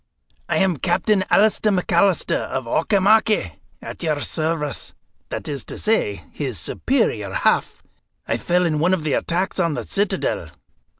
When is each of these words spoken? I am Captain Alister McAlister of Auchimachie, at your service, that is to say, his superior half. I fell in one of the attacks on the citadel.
I 0.49 0.57
am 0.57 0.77
Captain 0.77 1.23
Alister 1.29 1.69
McAlister 1.69 2.47
of 2.47 2.65
Auchimachie, 2.65 3.57
at 3.83 4.01
your 4.01 4.19
service, 4.21 4.95
that 5.29 5.47
is 5.47 5.63
to 5.65 5.77
say, 5.77 6.23
his 6.31 6.57
superior 6.57 7.31
half. 7.31 7.83
I 8.27 8.37
fell 8.37 8.65
in 8.65 8.79
one 8.79 8.95
of 8.95 9.03
the 9.03 9.13
attacks 9.13 9.59
on 9.59 9.75
the 9.75 9.85
citadel. 9.85 10.49